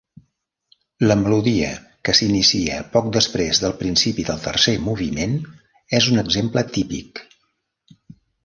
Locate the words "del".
3.65-3.77, 4.31-4.41